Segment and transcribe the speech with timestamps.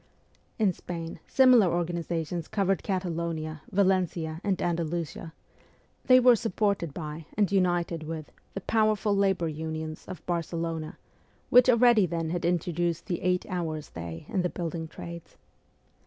[0.57, 5.31] In Spain similar organizations covered Catalonia, Valencia, and Andalusia;
[6.05, 10.97] they were supported by, and united with, the powerful labour unions of Barcelona,
[11.51, 15.37] which already then had introduced the eight hours' day in the building trades.